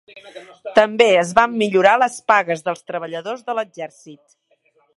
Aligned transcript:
També 0.77 1.09
es 1.17 1.33
van 1.39 1.53
millorar 1.63 1.91
les 2.03 2.15
pagues 2.33 2.65
dels 2.69 2.81
treballadors 2.89 3.45
de 3.51 3.57
l'exèrcit. 3.59 4.21